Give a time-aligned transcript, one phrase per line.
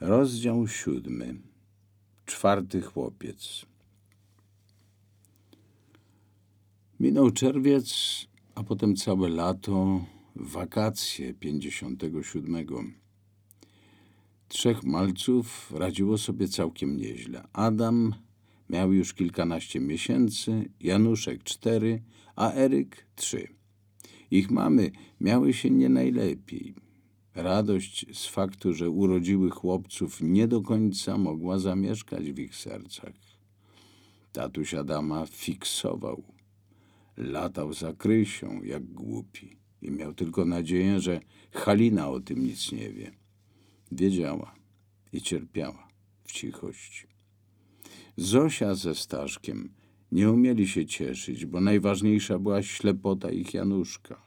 [0.00, 1.36] Rozdział siódmy.
[2.26, 3.66] Czwarty chłopiec.
[7.00, 7.94] Minął czerwiec,
[8.54, 10.04] a potem całe lato,
[10.36, 12.84] wakacje pięćdziesiątego siódmego.
[14.48, 17.48] Trzech malców radziło sobie całkiem nieźle.
[17.52, 18.14] Adam
[18.70, 22.02] miał już kilkanaście miesięcy, Januszek cztery,
[22.36, 23.48] a Eryk trzy.
[24.30, 24.90] Ich mamy
[25.20, 26.74] miały się nie najlepiej.
[27.34, 33.14] Radość z faktu, że urodziły chłopców, nie do końca mogła zamieszkać w ich sercach.
[34.32, 36.22] Tatuś Adama fiksował.
[37.16, 39.56] Latał za Krysią, jak głupi.
[39.82, 41.20] I miał tylko nadzieję, że
[41.52, 43.12] Halina o tym nic nie wie.
[43.92, 44.54] Wiedziała
[45.12, 45.88] i cierpiała
[46.24, 47.06] w cichości.
[48.16, 49.74] Zosia ze Staszkiem
[50.12, 54.23] nie umieli się cieszyć, bo najważniejsza była ślepota ich Januszka.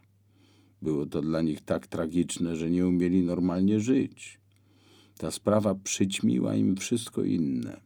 [0.81, 4.39] Było to dla nich tak tragiczne, że nie umieli normalnie żyć.
[5.17, 7.81] Ta sprawa przyćmiła im wszystko inne.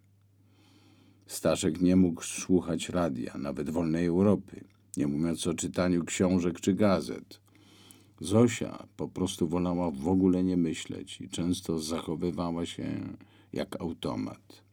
[1.27, 4.63] Staszek nie mógł słuchać radia, nawet wolnej Europy,
[4.97, 7.41] nie mówiąc o czytaniu książek czy gazet.
[8.19, 13.15] Zosia po prostu wolała w ogóle nie myśleć i często zachowywała się
[13.53, 14.63] jak automat.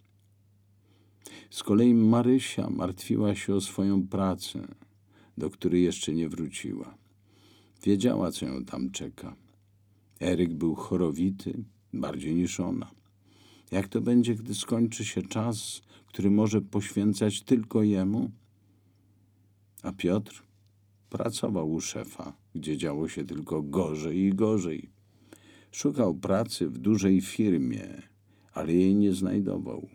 [1.50, 4.68] Z kolei Marysia martwiła się o swoją pracę,
[5.38, 6.97] do której jeszcze nie wróciła.
[7.82, 9.36] Wiedziała, co ją tam czeka.
[10.20, 12.90] Eryk był chorowity, bardziej niż ona.
[13.70, 18.30] Jak to będzie, gdy skończy się czas, który może poświęcać tylko jemu?
[19.82, 20.42] A Piotr
[21.10, 24.90] pracował u szefa, gdzie działo się tylko gorzej i gorzej.
[25.72, 28.02] Szukał pracy w dużej firmie,
[28.52, 29.88] ale jej nie znajdował.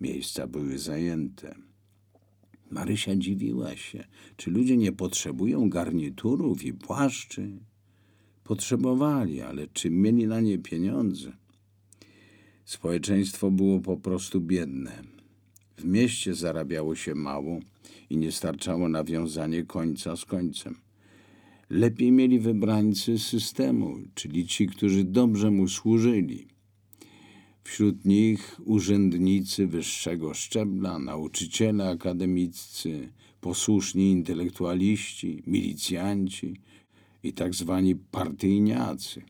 [0.00, 1.54] Miejsca były zajęte.
[2.72, 4.04] Marysia dziwiła się,
[4.36, 7.58] czy ludzie nie potrzebują garniturów i płaszczy.
[8.44, 11.32] Potrzebowali, ale czy mieli na nie pieniądze?
[12.64, 15.02] Społeczeństwo było po prostu biedne.
[15.76, 17.60] W mieście zarabiało się mało
[18.10, 20.74] i nie starczało na wiązanie końca z końcem.
[21.70, 26.46] Lepiej mieli wybrańcy systemu, czyli ci, którzy dobrze mu służyli.
[27.64, 33.08] Wśród nich urzędnicy wyższego szczebla, nauczyciele akademiccy,
[33.40, 36.56] posłuszni intelektualiści, milicjanci
[37.22, 39.22] i tak zwani partyjniacy.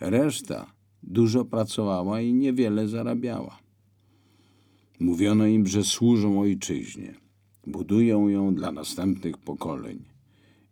[0.00, 0.72] Reszta
[1.02, 3.58] dużo pracowała i niewiele zarabiała.
[5.00, 7.14] Mówiono im, że służą ojczyźnie,
[7.66, 10.04] budują ją dla następnych pokoleń.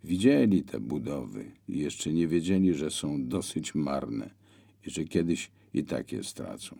[0.05, 4.31] Widzieli te budowy i jeszcze nie wiedzieli, że są dosyć marne
[4.87, 6.77] i że kiedyś i tak je stracą.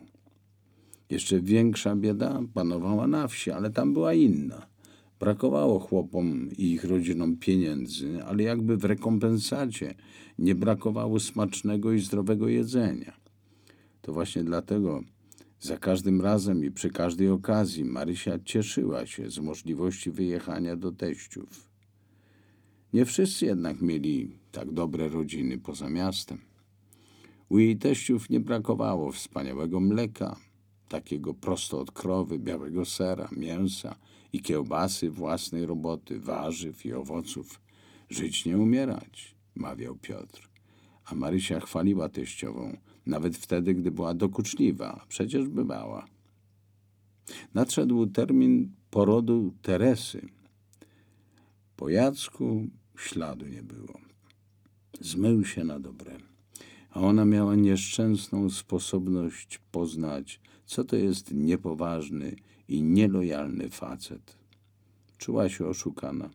[1.09, 4.67] Jeszcze większa bieda panowała na wsi, ale tam była inna.
[5.19, 9.95] Brakowało chłopom i ich rodzinom pieniędzy, ale jakby w rekompensacie
[10.39, 13.13] nie brakowało smacznego i zdrowego jedzenia.
[14.01, 15.03] To właśnie dlatego
[15.59, 21.69] za każdym razem i przy każdej okazji Marysia cieszyła się z możliwości wyjechania do teściów.
[22.93, 26.46] Nie wszyscy jednak mieli tak dobre rodziny poza miastem.
[27.49, 30.35] U jej teściów nie brakowało wspaniałego mleka,
[30.89, 33.95] takiego prosto od krowy, białego sera, mięsa
[34.33, 37.61] i kiełbasy własnej roboty, warzyw i owoców.
[38.09, 40.49] Żyć nie umierać, mawiał Piotr.
[41.05, 46.07] A Marysia chwaliła teściową, nawet wtedy, gdy była dokuczliwa, przecież bywała.
[47.53, 50.27] Nadszedł termin porodu Teresy.
[51.75, 53.99] Po Jacku śladu nie było.
[55.01, 56.16] Zmył się na dobre
[56.97, 62.35] a ona miała nieszczęsną sposobność poznać, co to jest niepoważny
[62.67, 64.37] i nielojalny facet.
[65.17, 66.29] Czuła się oszukana.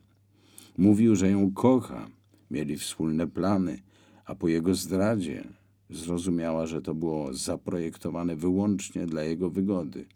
[0.78, 2.08] Mówił, że ją kocha,
[2.50, 3.82] mieli wspólne plany,
[4.24, 5.44] a po jego zdradzie
[5.90, 10.06] zrozumiała, że to było zaprojektowane wyłącznie dla jego wygody.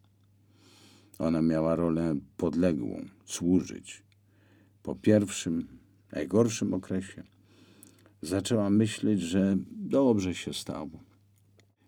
[1.19, 4.03] Ona miała rolę podległą, służyć.
[4.83, 5.69] Po pierwszym,
[6.13, 7.36] najgorszym okresie
[8.27, 10.91] zaczęła myśleć, że dobrze się stało.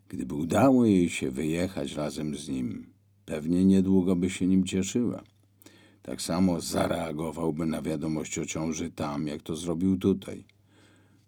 [0.09, 2.87] Gdyby udało jej się wyjechać razem z nim,
[3.25, 5.23] pewnie niedługo by się nim cieszyła.
[6.03, 10.45] Tak samo zareagowałby na wiadomość o ciąży tam, jak to zrobił tutaj.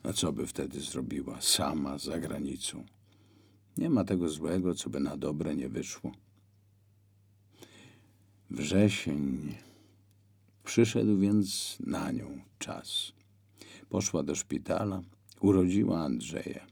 [0.03, 2.85] A co by wtedy zrobiła sama za granicą?
[3.77, 6.13] Nie ma tego złego, co by na dobre nie wyszło.
[8.51, 9.55] Wrzesień.
[10.65, 13.13] Przyszedł więc na nią czas.
[13.91, 15.03] Poszła do szpitala,
[15.41, 16.67] urodziła Andrzeja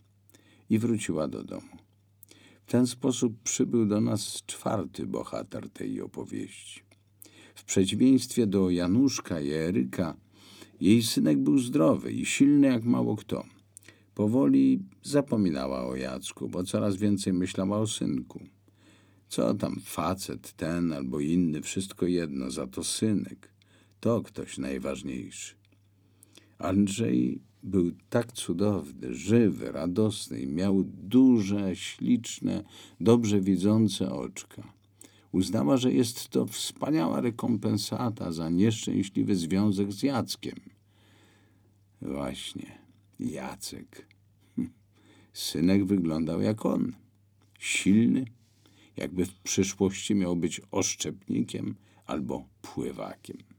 [0.70, 1.76] i wróciła do domu.
[2.66, 6.82] W ten sposób przybył do nas czwarty bohater tej opowieści.
[7.54, 10.16] W przeciwieństwie do Januszka i Eryka,
[10.80, 13.44] jej synek był zdrowy i silny jak mało kto.
[14.14, 18.40] Powoli zapominała o Jacku, bo coraz więcej myślała o synku.
[19.28, 23.52] Co tam facet, ten albo inny, wszystko jedno, za to synek.
[24.00, 25.57] To ktoś najważniejszy.
[26.58, 32.64] Andrzej był tak cudowny, żywy, radosny i miał duże, śliczne,
[33.00, 34.72] dobrze widzące oczka.
[35.32, 40.60] Uznała, że jest to wspaniała rekompensata za nieszczęśliwy związek z Jackiem.
[42.02, 42.78] Właśnie,
[43.20, 44.06] Jacek.
[44.56, 44.70] Hm.
[45.32, 46.93] Synek wyglądał jak on.
[47.58, 48.25] Silny,
[48.96, 51.75] jakby w przyszłości miał być oszczepnikiem
[52.06, 53.57] albo pływakiem.